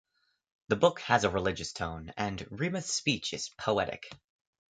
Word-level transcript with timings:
The 0.69 0.75
book 0.75 0.99
has 1.01 1.25
a 1.25 1.29
religious 1.29 1.73
tone 1.73 2.11
and 2.17 2.43
Rima's 2.49 2.87
speech 2.87 3.35
is 3.35 3.49
poetic. 3.49 4.09